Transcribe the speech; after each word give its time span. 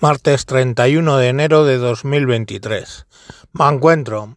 martes 0.00 0.46
31 0.46 1.18
de 1.18 1.28
enero 1.28 1.64
de 1.64 1.76
2023. 1.76 3.06
Me 3.52 3.68
encuentro, 3.68 4.36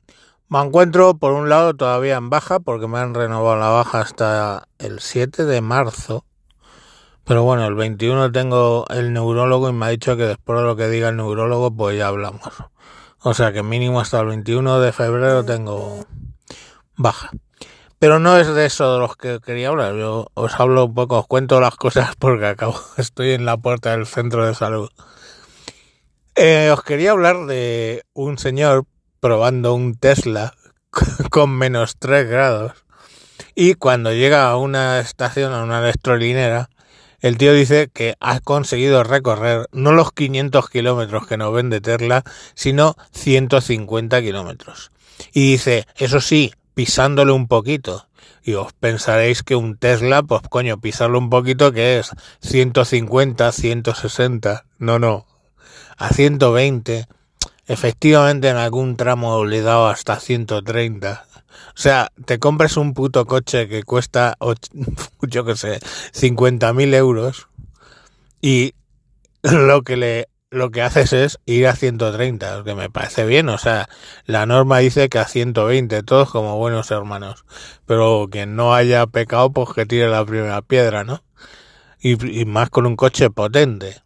me 0.49 0.59
encuentro 0.59 1.13
por 1.13 1.31
un 1.31 1.47
lado 1.47 1.73
todavía 1.73 2.17
en 2.17 2.29
baja 2.29 2.59
porque 2.59 2.87
me 2.87 2.99
han 2.99 3.13
renovado 3.13 3.55
la 3.57 3.69
baja 3.69 4.01
hasta 4.01 4.67
el 4.77 4.99
7 4.99 5.45
de 5.45 5.61
marzo. 5.61 6.25
Pero 7.23 7.43
bueno, 7.43 7.65
el 7.65 7.75
21 7.75 8.33
tengo 8.33 8.85
el 8.89 9.13
neurólogo 9.13 9.69
y 9.69 9.73
me 9.73 9.85
ha 9.85 9.89
dicho 9.89 10.17
que 10.17 10.23
después 10.23 10.59
de 10.59 10.65
lo 10.65 10.75
que 10.75 10.89
diga 10.89 11.09
el 11.09 11.15
neurólogo 11.15 11.73
pues 11.73 11.97
ya 11.97 12.09
hablamos. 12.09 12.41
O 13.21 13.33
sea 13.33 13.53
que 13.53 13.63
mínimo 13.63 14.01
hasta 14.01 14.19
el 14.19 14.27
21 14.27 14.81
de 14.81 14.91
febrero 14.91 15.45
tengo 15.45 16.05
baja. 16.97 17.31
Pero 17.99 18.19
no 18.19 18.37
es 18.37 18.53
de 18.53 18.65
eso 18.65 18.95
de 18.95 18.99
los 18.99 19.15
que 19.15 19.39
quería 19.39 19.69
hablar. 19.69 19.95
Yo 19.95 20.27
os 20.33 20.59
hablo 20.59 20.83
un 20.83 20.93
poco, 20.93 21.19
os 21.19 21.27
cuento 21.27 21.61
las 21.61 21.75
cosas 21.75 22.17
porque 22.19 22.47
acabo, 22.47 22.77
estoy 22.97 23.31
en 23.31 23.45
la 23.45 23.55
puerta 23.55 23.91
del 23.91 24.05
centro 24.05 24.45
de 24.45 24.55
salud. 24.55 24.89
Eh, 26.35 26.71
os 26.73 26.83
quería 26.83 27.11
hablar 27.11 27.45
de 27.45 28.05
un 28.13 28.39
señor 28.39 28.85
probando 29.19 29.75
un 29.75 29.95
Tesla 29.95 30.55
con 31.29 31.51
menos 31.51 31.97
3 31.99 32.27
grados 32.27 32.83
y 33.55 33.75
cuando 33.75 34.11
llega 34.11 34.49
a 34.49 34.57
una 34.57 34.99
estación, 34.99 35.53
a 35.53 35.63
una 35.63 35.79
electrolinera, 35.79 36.69
el 37.19 37.37
tío 37.37 37.53
dice 37.53 37.89
que 37.93 38.15
ha 38.19 38.39
conseguido 38.39 39.03
recorrer 39.03 39.67
no 39.71 39.91
los 39.91 40.11
500 40.11 40.69
kilómetros 40.69 41.27
que 41.27 41.37
nos 41.37 41.53
vende 41.53 41.81
Tesla, 41.81 42.23
sino 42.55 42.95
150 43.11 44.21
kilómetros. 44.21 44.91
Y 45.33 45.51
dice, 45.51 45.85
eso 45.97 46.19
sí, 46.19 46.51
pisándole 46.73 47.31
un 47.31 47.47
poquito. 47.47 48.07
Y 48.41 48.55
os 48.55 48.73
pensaréis 48.73 49.43
que 49.43 49.55
un 49.55 49.77
Tesla, 49.77 50.23
pues 50.23 50.41
coño, 50.49 50.81
pisarlo 50.81 51.19
un 51.19 51.29
poquito, 51.29 51.71
que 51.71 51.99
es 51.99 52.09
150, 52.41 53.51
160. 53.51 54.65
No, 54.79 54.99
no, 54.99 55.25
a 55.97 56.09
120, 56.09 57.05
efectivamente 57.67 58.49
en 58.49 58.57
algún 58.57 58.95
tramo 58.97 59.45
le 59.45 59.59
he 59.59 59.61
dado 59.61 59.87
hasta 59.87 60.19
130. 60.19 61.25
O 61.75 61.77
sea, 61.77 62.11
te 62.25 62.39
compras 62.39 62.77
un 62.77 62.93
puto 62.93 63.25
coche 63.25 63.67
que 63.67 63.83
cuesta, 63.83 64.37
yo 65.21 65.45
qué 65.45 65.55
sé, 65.55 65.79
50.000 66.13 66.93
euros 66.93 67.47
y 68.41 68.73
lo 69.41 69.81
que 69.83 69.97
le 69.97 70.27
lo 70.53 70.69
que 70.69 70.83
haces 70.83 71.13
es 71.13 71.39
ir 71.47 71.65
a 71.67 71.75
130, 71.75 72.57
lo 72.57 72.63
que 72.63 72.75
me 72.75 72.87
parece 72.87 73.25
bien, 73.25 73.49
o 73.49 73.57
sea, 73.57 73.89
la 74.25 74.45
norma 74.45 74.77
dice 74.77 75.09
que 75.09 75.17
a 75.17 75.27
120, 75.27 76.03
todos 76.03 76.29
como 76.29 76.57
buenos 76.57 76.91
hermanos, 76.91 77.43
pero 77.87 78.27
que 78.31 78.45
no 78.45 78.75
haya 78.75 79.07
pecado, 79.07 79.51
pues 79.51 79.69
que 79.73 79.87
tire 79.87 80.07
la 80.09 80.23
primera 80.23 80.61
piedra, 80.61 81.03
¿no? 81.03 81.23
Y, 81.99 82.41
y 82.41 82.45
más 82.45 82.69
con 82.69 82.85
un 82.85 82.95
coche 82.95 83.31
potente. 83.31 84.03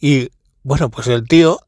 Y 0.00 0.30
bueno, 0.66 0.90
pues 0.90 1.06
el 1.06 1.28
tío, 1.28 1.60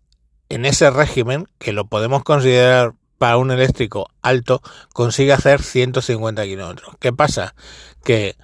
en 0.49 0.65
ese 0.65 0.91
régimen, 0.91 1.47
que 1.61 1.73
lo 1.73 1.87
podemos 1.87 2.25
considerar 2.25 2.95
para 3.17 3.37
un 3.37 3.53
eléctrico 3.53 4.09
alto, 4.23 4.61
consigue 4.93 5.33
hacer 5.33 5.63
150 5.63 6.43
kilómetros. 6.43 6.97
¿Qué 6.99 7.13
pasa? 7.13 7.55
Que 8.03 8.35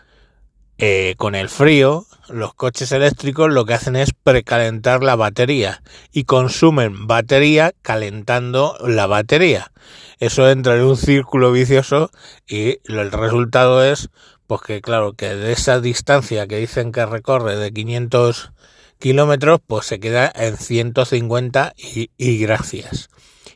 eh, 0.78 1.16
con 1.16 1.34
el 1.34 1.48
frío, 1.48 2.06
los 2.28 2.54
coches 2.54 2.92
eléctricos 2.92 3.52
lo 3.52 3.64
que 3.64 3.74
hacen 3.74 3.96
es 3.96 4.12
precalentar 4.12 5.02
la 5.02 5.16
batería 5.16 5.82
y 6.12 6.22
consumen 6.22 7.08
batería 7.08 7.72
calentando 7.82 8.76
la 8.86 9.08
batería. 9.08 9.72
Eso 10.20 10.48
entra 10.48 10.76
en 10.76 10.82
un 10.82 10.96
círculo 10.96 11.50
vicioso 11.50 12.12
y 12.46 12.78
el 12.84 13.10
resultado 13.10 13.82
es, 13.82 14.08
pues 14.46 14.60
que 14.60 14.80
claro, 14.80 15.14
que 15.14 15.34
de 15.34 15.50
esa 15.50 15.80
distancia 15.80 16.46
que 16.46 16.58
dicen 16.58 16.92
que 16.92 17.04
recorre 17.06 17.56
de 17.56 17.72
500 17.72 18.52
kilómetros, 18.98 19.60
pues 19.66 19.86
se 19.86 20.00
queda 20.00 20.30
en 20.34 20.56
150 20.56 21.74
y, 21.76 22.10
y 22.16 22.38
gracias. 22.38 23.08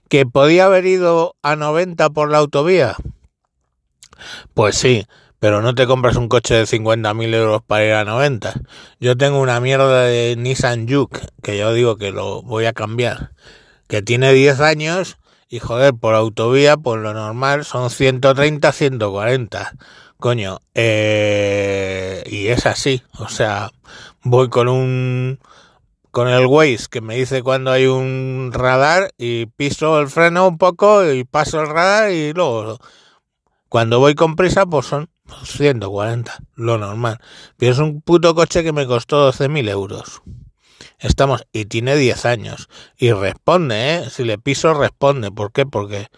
¿Que 0.09 0.27
podía 0.27 0.67
haber 0.67 0.87
ido 0.87 1.37
a 1.43 1.57
90 1.57 2.11
por 2.11 2.31
la 2.31 2.39
autovía? 2.39 2.97
Pues 4.55 4.77
sí, 4.77 5.07
pero 5.39 5.63
no 5.63 5.75
te 5.75 5.87
compras 5.87 6.17
un 6.17 6.29
coche 6.29 6.55
de 6.55 6.65
50.000 6.65 7.35
euros 7.35 7.63
para 7.67 7.85
ir 7.85 7.93
a 7.93 8.05
90. 8.05 8.55
Yo 9.01 9.17
tengo 9.17 9.41
una 9.41 9.61
mierda 9.61 10.03
de 10.03 10.35
Nissan 10.37 10.89
Juke, 10.89 11.21
que 11.43 11.57
yo 11.59 11.73
digo 11.73 11.97
que 11.97 12.11
lo 12.11 12.43
voy 12.43 12.65
a 12.67 12.73
cambiar, 12.73 13.33
que 13.87 14.03
tiene 14.03 14.33
10 14.33 14.61
años 14.61 15.19
y 15.49 15.61
joder, 15.61 15.95
por 15.95 16.15
autovía, 16.15 16.77
por 16.77 16.99
lo 16.99 17.15
normal 17.15 17.65
son 17.65 17.91
130, 17.91 18.71
140. 18.71 19.73
Coño, 20.19 20.59
eh, 20.75 22.25
y 22.27 22.49
es 22.49 22.67
así, 22.67 23.03
o 23.19 23.29
sea, 23.29 23.71
voy 24.23 24.49
con 24.49 24.69
un 24.69 25.39
con 26.11 26.29
el 26.29 26.47
Waze 26.47 26.87
que 26.91 27.01
me 27.01 27.15
dice 27.17 27.43
cuando 27.43 27.71
hay 27.71 27.87
un 27.87 28.51
radar 28.53 29.13
y 29.17 29.47
piso 29.47 30.01
el 30.01 30.09
freno 30.09 30.49
un 30.49 30.59
poco 30.59 31.09
y 31.09 31.23
paso 31.25 31.61
el 31.61 31.69
radar 31.69 32.11
y 32.11 32.33
luego 32.33 32.79
cuando 33.69 34.01
voy 34.01 34.15
con 34.15 34.35
prisa 34.35 34.67
pues 34.67 34.87
son 34.87 35.09
140, 35.45 36.39
lo 36.55 36.79
normal. 36.79 37.19
Pero 37.57 37.73
es 37.73 37.79
un 37.79 38.01
puto 38.01 38.35
coche 38.35 38.65
que 38.65 38.73
me 38.73 38.87
costó 38.87 39.31
12.000 39.31 39.69
euros. 39.69 40.23
Estamos, 40.99 41.47
y 41.53 41.67
tiene 41.67 41.97
10 41.97 42.25
años. 42.25 42.69
Y 42.97 43.13
responde, 43.13 43.97
¿eh? 43.97 44.11
Si 44.11 44.25
le 44.25 44.39
piso, 44.39 44.75
responde. 44.75 45.31
¿Por 45.31 45.53
qué? 45.53 45.67
Porque, 45.67 46.09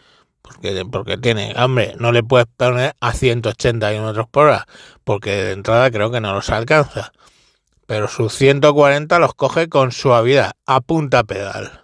porque, 0.91 1.19
tiene, 1.19 1.55
hombre, 1.57 1.95
no 1.99 2.13
le 2.13 2.23
puedes 2.23 2.47
poner 2.57 2.95
a 3.01 3.13
180 3.13 3.91
kilómetros 3.91 4.29
por 4.29 4.47
hora. 4.47 4.67
Porque 5.05 5.31
de 5.31 5.53
entrada 5.53 5.91
creo 5.91 6.11
que 6.11 6.21
no 6.21 6.33
los 6.35 6.51
alcanza 6.51 7.13
pero 7.91 8.07
sus 8.07 8.33
140 8.35 9.19
los 9.19 9.35
coge 9.35 9.69
con 9.69 9.91
suavidad, 9.91 10.53
a 10.65 10.81
punta 10.81 11.25
pedal. 11.25 11.83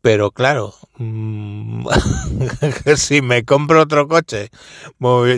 Pero 0.00 0.30
claro, 0.30 0.72
mm, 0.96 1.86
si 2.96 3.20
me 3.20 3.44
compro 3.44 3.82
otro 3.82 4.08
coche, 4.08 4.48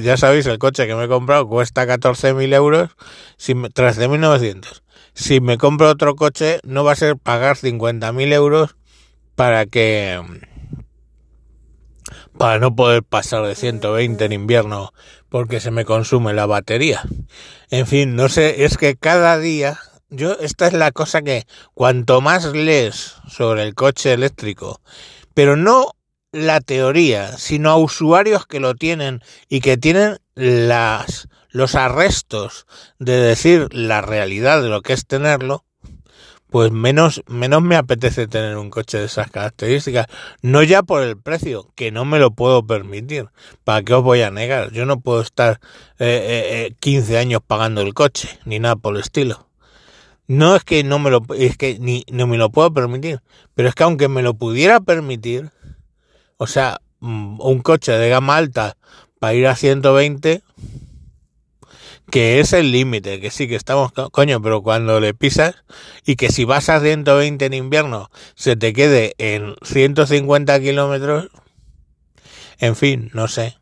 ya 0.00 0.16
sabéis, 0.16 0.46
el 0.46 0.60
coche 0.60 0.86
que 0.86 0.94
me 0.94 1.06
he 1.06 1.08
comprado 1.08 1.48
cuesta 1.48 1.84
14.000 1.84 2.54
euros, 2.54 2.90
si 3.36 3.54
13.900. 3.54 4.82
Si 5.12 5.40
me 5.40 5.58
compro 5.58 5.90
otro 5.90 6.14
coche, 6.14 6.60
no 6.62 6.84
va 6.84 6.92
a 6.92 6.94
ser 6.94 7.16
pagar 7.16 7.56
50.000 7.56 8.32
euros 8.32 8.76
para 9.34 9.66
que 9.66 10.22
para 12.36 12.58
no 12.58 12.74
poder 12.74 13.02
pasar 13.02 13.46
de 13.46 13.54
120 13.54 14.24
en 14.24 14.32
invierno 14.32 14.92
porque 15.28 15.60
se 15.60 15.70
me 15.70 15.84
consume 15.84 16.34
la 16.34 16.46
batería. 16.46 17.02
En 17.70 17.86
fin, 17.86 18.16
no 18.16 18.28
sé, 18.28 18.64
es 18.64 18.76
que 18.76 18.96
cada 18.96 19.38
día, 19.38 19.78
yo, 20.10 20.38
esta 20.40 20.66
es 20.66 20.74
la 20.74 20.92
cosa 20.92 21.22
que 21.22 21.46
cuanto 21.74 22.20
más 22.20 22.44
lees 22.52 23.16
sobre 23.28 23.62
el 23.62 23.74
coche 23.74 24.12
eléctrico, 24.12 24.80
pero 25.34 25.56
no 25.56 25.92
la 26.32 26.60
teoría, 26.60 27.36
sino 27.38 27.70
a 27.70 27.76
usuarios 27.76 28.46
que 28.46 28.60
lo 28.60 28.74
tienen 28.74 29.20
y 29.48 29.60
que 29.60 29.76
tienen 29.76 30.18
las, 30.34 31.28
los 31.50 31.74
arrestos 31.74 32.66
de 32.98 33.16
decir 33.16 33.68
la 33.72 34.00
realidad 34.00 34.62
de 34.62 34.68
lo 34.68 34.82
que 34.82 34.94
es 34.94 35.06
tenerlo, 35.06 35.64
pues 36.52 36.70
menos, 36.70 37.22
menos 37.28 37.62
me 37.62 37.76
apetece 37.76 38.28
tener 38.28 38.58
un 38.58 38.68
coche 38.68 38.98
de 38.98 39.06
esas 39.06 39.30
características. 39.30 40.06
No 40.42 40.62
ya 40.62 40.82
por 40.82 41.02
el 41.02 41.16
precio, 41.16 41.70
que 41.74 41.90
no 41.90 42.04
me 42.04 42.18
lo 42.18 42.32
puedo 42.32 42.66
permitir. 42.66 43.30
¿Para 43.64 43.82
qué 43.82 43.94
os 43.94 44.04
voy 44.04 44.20
a 44.20 44.30
negar? 44.30 44.70
Yo 44.70 44.84
no 44.84 45.00
puedo 45.00 45.22
estar 45.22 45.60
eh, 45.98 46.68
eh, 46.68 46.74
15 46.78 47.14
eh, 47.14 47.18
años 47.18 47.40
pagando 47.44 47.80
el 47.80 47.94
coche, 47.94 48.28
ni 48.44 48.58
nada 48.58 48.76
por 48.76 48.94
el 48.94 49.00
estilo. 49.00 49.48
No 50.26 50.54
es 50.54 50.62
que 50.62 50.84
no 50.84 50.98
me 50.98 51.10
lo, 51.10 51.22
es 51.36 51.56
que 51.56 51.78
ni, 51.78 52.04
no 52.12 52.26
me 52.26 52.36
lo 52.36 52.50
puedo 52.50 52.72
permitir, 52.72 53.22
pero 53.54 53.70
es 53.70 53.74
que 53.74 53.84
aunque 53.84 54.08
me 54.08 54.22
lo 54.22 54.34
pudiera 54.34 54.80
permitir, 54.80 55.50
o 56.36 56.46
sea, 56.46 56.82
mm, 57.00 57.40
un 57.40 57.60
coche 57.60 57.92
de 57.92 58.10
gama 58.10 58.36
alta 58.36 58.76
para 59.18 59.32
ir 59.32 59.46
a 59.46 59.56
120, 59.56 60.42
que 62.10 62.40
es 62.40 62.52
el 62.52 62.72
límite, 62.72 63.20
que 63.20 63.30
sí 63.30 63.48
que 63.48 63.56
estamos, 63.56 63.92
coño, 64.10 64.42
pero 64.42 64.62
cuando 64.62 65.00
le 65.00 65.14
pisas 65.14 65.54
y 66.04 66.16
que 66.16 66.30
si 66.30 66.44
vas 66.44 66.68
a 66.68 66.80
120 66.80 67.44
en 67.46 67.54
invierno 67.54 68.10
se 68.34 68.56
te 68.56 68.72
quede 68.72 69.14
en 69.18 69.54
150 69.62 70.60
kilómetros, 70.60 71.28
en 72.58 72.76
fin, 72.76 73.10
no 73.12 73.28
sé. 73.28 73.56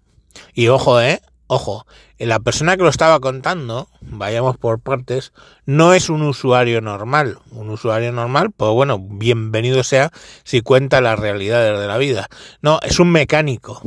Y 0.55 0.69
ojo, 0.69 1.00
eh, 1.00 1.20
ojo, 1.47 1.87
la 2.19 2.38
persona 2.38 2.76
que 2.76 2.82
lo 2.82 2.91
estaba 2.91 3.19
contando, 3.20 3.88
vayamos 4.03 4.59
por 4.59 4.81
partes, 4.81 5.32
no 5.65 5.94
es 5.94 6.11
un 6.11 6.23
usuario 6.23 6.81
normal. 6.81 7.38
Un 7.50 7.70
usuario 7.70 8.12
normal, 8.12 8.50
pues 8.55 8.73
bueno, 8.73 8.99
bienvenido 9.00 9.82
sea 9.82 10.11
si 10.44 10.61
cuenta 10.61 11.00
las 11.00 11.19
realidades 11.19 11.79
de 11.81 11.87
la 11.87 11.97
vida. 11.97 12.29
No, 12.61 12.79
es 12.82 12.99
un 13.00 13.11
mecánico 13.11 13.81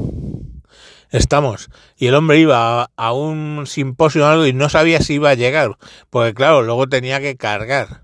estamos. 1.13 1.69
Y 1.95 2.07
el 2.07 2.15
hombre 2.15 2.39
iba 2.39 2.89
a, 2.95 3.13
un 3.13 3.65
simposio 3.68 4.27
algo 4.27 4.45
y 4.45 4.54
no 4.54 4.68
sabía 4.68 5.00
si 5.00 5.13
iba 5.15 5.30
a 5.30 5.36
llegar, 5.36 5.77
porque 6.10 6.33
claro, 6.33 6.63
luego 6.63 6.89
tenía 6.89 7.21
que 7.21 7.38
cargar. 7.38 8.04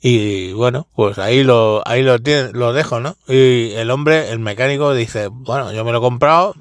Y 0.00 0.52
bueno, 0.52 0.86
pues 0.94 1.18
ahí 1.18 1.44
lo, 1.44 1.82
ahí 1.86 2.02
lo 2.02 2.18
tiene, 2.18 2.52
lo 2.52 2.72
dejo, 2.72 3.00
¿no? 3.00 3.16
Y 3.26 3.72
el 3.72 3.90
hombre, 3.90 4.30
el 4.30 4.38
mecánico 4.38 4.94
dice, 4.94 5.28
bueno, 5.28 5.72
yo 5.72 5.84
me 5.84 5.92
lo 5.92 5.98
he 5.98 6.00
comprado, 6.02 6.54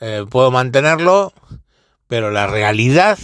eh, 0.00 0.24
puedo 0.28 0.50
mantenerlo, 0.50 1.32
pero 2.08 2.30
la 2.30 2.46
realidad 2.46 3.18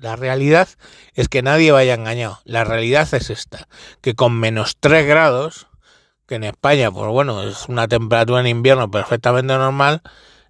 La 0.00 0.16
realidad 0.16 0.68
es 1.14 1.28
que 1.28 1.42
nadie 1.42 1.72
vaya 1.72 1.94
engañado. 1.94 2.40
La 2.44 2.64
realidad 2.64 3.06
es 3.12 3.28
esta, 3.28 3.68
que 4.00 4.14
con 4.14 4.32
menos 4.38 4.76
3 4.80 5.06
grados, 5.06 5.66
que 6.26 6.36
en 6.36 6.44
España, 6.44 6.90
pues 6.90 7.10
bueno, 7.10 7.42
es 7.42 7.68
una 7.68 7.86
temperatura 7.86 8.40
en 8.40 8.46
invierno 8.46 8.90
perfectamente 8.90 9.52
normal, 9.52 10.00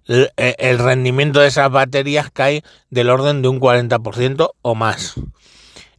el 0.05 0.79
rendimiento 0.79 1.39
de 1.39 1.47
esas 1.47 1.69
baterías 1.71 2.29
cae 2.31 2.63
del 2.89 3.09
orden 3.09 3.41
de 3.41 3.47
un 3.47 3.59
40% 3.59 4.51
o 4.61 4.75
más. 4.75 5.15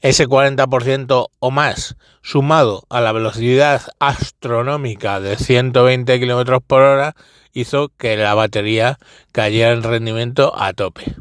Ese 0.01 0.27
40% 0.27 1.29
o 1.39 1.51
más, 1.53 1.97
sumado 2.23 2.85
a 2.91 3.01
la 3.01 3.13
velocidad 3.13 3.83
astronómica 4.01 5.21
de 5.21 5.37
120 5.37 6.19
km 6.19 6.61
por 6.61 6.83
hora, 6.83 7.15
hizo 7.53 7.91
que 7.97 8.17
la 8.17 8.35
batería 8.35 8.99
cayera 9.31 9.73
en 9.73 9.85
rendimiento 9.85 10.53
a 10.57 10.73
tope. 10.73 11.15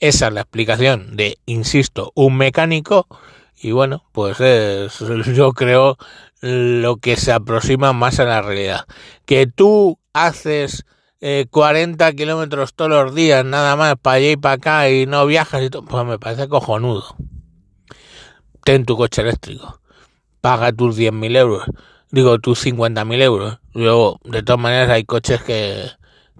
Esa 0.00 0.28
es 0.28 0.32
la 0.32 0.40
explicación 0.40 1.16
de, 1.16 1.38
insisto, 1.46 2.12
un 2.14 2.36
mecánico 2.36 3.06
y 3.62 3.70
bueno, 3.70 4.04
pues 4.12 4.40
es, 4.40 4.98
yo 5.34 5.52
creo 5.52 5.96
lo 6.40 6.96
que 6.96 7.16
se 7.16 7.32
aproxima 7.32 7.92
más 7.92 8.18
a 8.18 8.24
la 8.24 8.42
realidad. 8.42 8.86
Que 9.24 9.46
tú 9.46 9.98
haces 10.12 10.84
40 11.50 12.08
eh, 12.08 12.14
kilómetros 12.16 12.74
todos 12.74 12.90
los 12.90 13.14
días 13.14 13.44
nada 13.44 13.76
más 13.76 13.94
para 14.00 14.16
allá 14.16 14.30
y 14.32 14.36
para 14.36 14.54
acá 14.54 14.90
y 14.90 15.06
no 15.06 15.24
viajas 15.24 15.62
y 15.62 15.70
pues 15.70 16.04
me 16.04 16.18
parece 16.18 16.48
cojonudo. 16.48 17.16
Ten 18.64 18.84
tu 18.84 18.96
coche 18.96 19.22
eléctrico, 19.22 19.80
paga 20.40 20.72
tus 20.72 20.96
10.000 20.96 21.36
euros, 21.36 21.64
digo 22.10 22.38
tus 22.40 22.64
50.000 22.66 23.22
euros. 23.22 23.58
Luego, 23.72 24.20
de 24.24 24.42
todas 24.42 24.60
maneras, 24.60 24.90
hay 24.90 25.04
coches 25.04 25.42
que, 25.42 25.90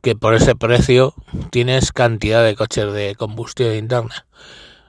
que 0.02 0.16
por 0.16 0.34
ese 0.34 0.56
precio 0.56 1.14
tienes 1.50 1.92
cantidad 1.92 2.44
de 2.44 2.56
coches 2.56 2.92
de 2.92 3.14
combustión 3.14 3.74
interna. 3.74 4.26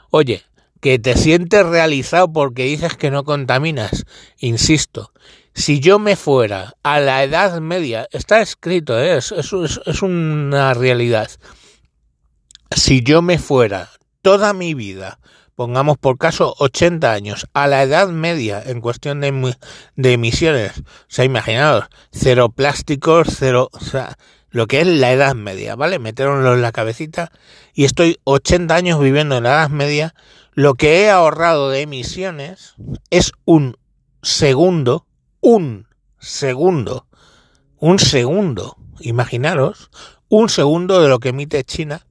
Oye, 0.10 0.44
que 0.82 1.00
te 1.00 1.16
sientes 1.16 1.66
realizado 1.66 2.34
porque 2.34 2.66
dices 2.66 2.98
que 2.98 3.12
no 3.12 3.24
contaminas. 3.24 4.06
Insisto, 4.40 5.12
si 5.54 5.80
yo 5.80 6.00
me 6.00 6.16
fuera 6.16 6.76
a 6.84 7.00
la 7.00 7.24
Edad 7.24 7.60
Media, 7.62 8.08
está 8.12 8.42
escrito, 8.42 9.00
¿eh? 9.00 9.18
es, 9.18 9.32
es, 9.32 10.02
una 10.02 10.74
realidad. 10.74 11.30
Si 12.76 13.04
yo 13.04 13.22
me 13.22 13.38
fuera 13.38 13.90
toda 14.22 14.54
mi 14.54 14.74
vida 14.74 15.20
pongamos 15.56 15.98
por 15.98 16.18
caso 16.18 16.56
80 16.60 17.12
años, 17.12 17.48
a 17.54 17.68
la 17.68 17.84
edad 17.84 18.10
media 18.10 18.62
en 18.66 18.82
cuestión 18.82 19.22
de, 19.22 19.56
emisiones. 20.14 20.80
O 20.80 20.84
sea, 21.08 21.26
imaginaos, 21.26 21.86
cero 22.12 22.50
plásticos, 22.50 23.28
cero, 23.38 23.70
o 23.72 23.80
sea, 23.80 24.18
lo 24.50 24.68
que 24.68 24.82
es 24.82 24.88
la 24.88 25.12
edad 25.12 25.36
media, 25.36 25.76
¿vale? 25.76 26.00
Meteroslo 26.00 26.54
en 26.54 26.62
la 26.62 26.72
cabecita 26.72 27.32
y 27.74 27.86
estoy 27.86 28.20
80 28.24 28.76
años 28.76 29.00
viviendo 29.00 29.38
en 29.38 29.44
la 29.44 29.50
edad 29.50 29.70
media. 29.70 30.14
Lo 30.54 30.76
que 30.76 31.02
he 31.02 31.10
ahorrado 31.10 31.70
de 31.70 31.82
emisiones 31.82 32.76
es 33.10 33.32
un 33.46 33.78
segundo, 34.22 35.08
un 35.44 35.88
segundo, 36.18 37.06
un 37.78 38.00
segundo, 38.00 38.78
imaginaros, 39.00 39.92
un 40.30 40.50
segundo 40.50 41.00
de 41.02 41.10
lo 41.10 41.20
que 41.20 41.30
emite 41.30 41.64
China 41.64 42.04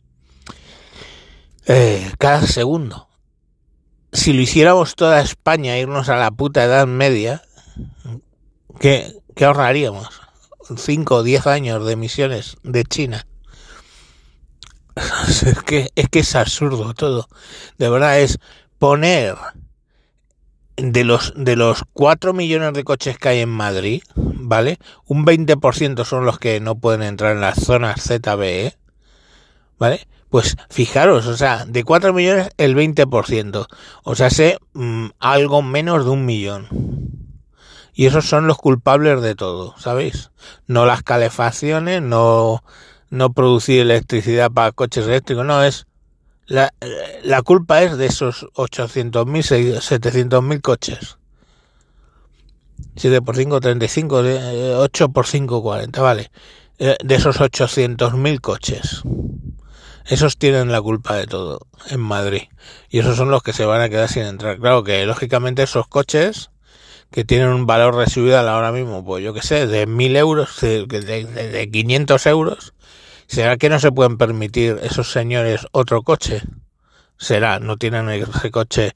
eh, 1.66 2.12
cada 2.18 2.46
segundo 2.46 3.08
si 4.12 4.32
lo 4.32 4.42
hiciéramos 4.42 4.94
toda 4.94 5.20
España, 5.22 5.78
irnos 5.78 6.08
a 6.08 6.16
la 6.16 6.30
puta 6.30 6.62
Edad 6.62 6.86
Media, 6.86 7.42
¿qué, 8.78 9.20
ahorraríamos? 9.40 10.08
¿Cinco 10.76 11.16
o 11.16 11.22
diez 11.22 11.46
años 11.46 11.84
de 11.84 11.94
emisiones 11.94 12.56
de 12.62 12.84
China. 12.84 13.26
Es 15.96 16.08
que 16.10 16.20
es 16.20 16.36
absurdo 16.36 16.92
todo. 16.94 17.28
De 17.78 17.88
verdad 17.88 18.20
es 18.20 18.38
poner 18.78 19.36
de 20.76 21.04
los 21.04 21.32
de 21.36 21.56
los 21.56 21.82
4 21.92 22.32
millones 22.32 22.72
de 22.72 22.84
coches 22.84 23.18
que 23.18 23.28
hay 23.28 23.40
en 23.40 23.48
Madrid, 23.48 24.02
¿vale? 24.16 24.78
Un 25.06 25.24
20% 25.26 26.04
son 26.04 26.24
los 26.24 26.38
que 26.38 26.60
no 26.60 26.76
pueden 26.76 27.02
entrar 27.02 27.32
en 27.32 27.40
las 27.40 27.58
zonas 27.58 28.02
ZBE, 28.02 28.76
¿vale? 29.78 30.06
Pues 30.30 30.56
fijaros, 30.70 31.26
o 31.26 31.36
sea, 31.36 31.66
de 31.66 31.84
4 31.84 32.14
millones 32.14 32.48
el 32.56 32.74
20%, 32.74 33.66
o 34.02 34.14
sea, 34.14 34.30
sé 34.30 34.58
mm, 34.72 35.08
algo 35.18 35.62
menos 35.62 36.04
de 36.04 36.10
un 36.10 36.24
millón. 36.24 36.68
Y 37.94 38.06
esos 38.06 38.26
son 38.26 38.46
los 38.46 38.56
culpables 38.56 39.20
de 39.20 39.34
todo, 39.34 39.74
¿sabéis? 39.76 40.30
No 40.66 40.86
las 40.86 41.02
calefacciones, 41.02 42.00
no, 42.00 42.64
no 43.10 43.32
producir 43.34 43.80
electricidad 43.80 44.50
para 44.50 44.72
coches 44.72 45.06
eléctricos, 45.06 45.44
no, 45.44 45.62
es 45.62 45.86
la, 46.46 46.72
la 47.22 47.42
culpa 47.42 47.82
es 47.82 47.96
de 47.96 48.06
esos 48.06 48.46
800.000, 48.54 49.80
700.000 49.80 50.60
coches. 50.60 51.18
7 52.96 53.22
por 53.22 53.36
5, 53.36 53.60
35, 53.60 54.22
8 54.78 55.08
por 55.10 55.26
5, 55.26 55.62
40, 55.62 56.02
vale. 56.02 56.30
Eh, 56.78 56.96
de 57.02 57.14
esos 57.14 57.40
800.000 57.40 58.40
coches. 58.40 59.02
Esos 60.04 60.36
tienen 60.36 60.72
la 60.72 60.82
culpa 60.82 61.14
de 61.14 61.26
todo 61.26 61.60
en 61.88 62.00
Madrid. 62.00 62.42
Y 62.90 62.98
esos 62.98 63.16
son 63.16 63.30
los 63.30 63.42
que 63.42 63.52
se 63.52 63.64
van 63.64 63.80
a 63.80 63.88
quedar 63.88 64.08
sin 64.08 64.24
entrar. 64.24 64.58
Claro 64.58 64.82
que 64.82 65.06
lógicamente 65.06 65.62
esos 65.62 65.86
coches 65.86 66.50
que 67.10 67.24
tienen 67.24 67.48
un 67.48 67.66
valor 67.66 67.94
residual 67.94 68.48
ahora 68.48 68.72
mismo, 68.72 69.04
pues 69.04 69.22
yo 69.22 69.32
que 69.32 69.42
sé, 69.42 69.66
de 69.66 69.86
mil 69.86 70.16
euros, 70.16 70.60
de, 70.60 70.86
de, 70.86 71.24
de 71.24 71.70
500 71.70 72.26
euros, 72.26 72.74
¿será 73.32 73.56
que 73.56 73.70
no 73.70 73.80
se 73.80 73.90
pueden 73.90 74.18
permitir 74.18 74.78
esos 74.82 75.10
señores 75.10 75.66
otro 75.72 76.02
coche? 76.02 76.42
Será, 77.16 77.60
no 77.60 77.78
tienen 77.78 78.10
ese 78.10 78.50
coche 78.50 78.92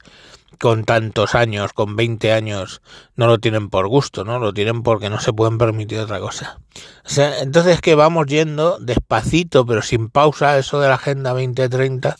con 0.59 0.83
tantos 0.83 1.33
años, 1.33 1.73
con 1.73 1.95
20 1.95 2.31
años, 2.33 2.83
no 3.15 3.25
lo 3.25 3.39
tienen 3.39 3.71
por 3.71 3.87
gusto, 3.87 4.23
¿no? 4.23 4.37
Lo 4.37 4.53
tienen 4.53 4.83
porque 4.83 5.09
no 5.09 5.19
se 5.19 5.33
pueden 5.33 5.57
permitir 5.57 5.97
otra 5.99 6.19
cosa. 6.19 6.59
O 7.03 7.09
sea, 7.09 7.39
entonces 7.39 7.81
que 7.81 7.95
vamos 7.95 8.27
yendo 8.27 8.77
despacito, 8.77 9.65
pero 9.65 9.81
sin 9.81 10.09
pausa, 10.09 10.59
eso 10.59 10.79
de 10.79 10.87
la 10.87 10.95
Agenda 10.95 11.31
2030, 11.31 12.15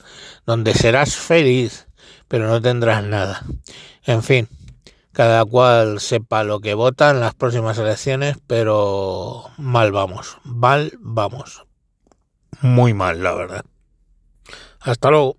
donde 0.48 0.74
serás 0.74 1.16
feliz, 1.16 1.88
pero 2.28 2.48
no 2.48 2.60
tendrás 2.60 3.04
nada. 3.04 3.44
En 4.06 4.24
fin, 4.24 4.48
cada 5.12 5.46
cual 5.46 6.00
sepa 6.00 6.44
lo 6.44 6.62
que 6.62 6.74
vota 6.74 7.12
en 7.12 7.20
las 7.20 7.36
próximas 7.36 7.78
elecciones, 7.78 8.38
pero 8.48 9.52
mal 9.58 9.92
vamos, 9.92 10.38
mal 10.44 10.94
vamos. 11.00 11.67
Muy 12.62 12.94
mal, 12.94 13.24
la 13.24 13.34
verdad. 13.34 13.66
Hasta 14.80 15.10
luego. 15.10 15.38